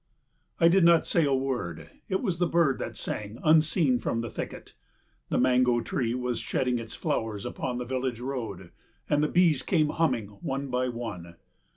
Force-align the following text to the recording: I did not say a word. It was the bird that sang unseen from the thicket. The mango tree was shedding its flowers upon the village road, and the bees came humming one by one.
I 0.59 0.67
did 0.67 0.83
not 0.83 1.05
say 1.05 1.25
a 1.25 1.31
word. 1.35 1.91
It 2.09 2.23
was 2.23 2.39
the 2.39 2.47
bird 2.47 2.79
that 2.79 2.97
sang 2.97 3.37
unseen 3.43 3.99
from 3.99 4.21
the 4.21 4.31
thicket. 4.31 4.73
The 5.29 5.37
mango 5.37 5.79
tree 5.81 6.15
was 6.15 6.39
shedding 6.39 6.79
its 6.79 6.95
flowers 6.95 7.45
upon 7.45 7.77
the 7.77 7.85
village 7.85 8.19
road, 8.19 8.71
and 9.07 9.21
the 9.23 9.27
bees 9.27 9.61
came 9.61 9.89
humming 9.89 10.29
one 10.41 10.69
by 10.69 10.87
one. 10.89 11.35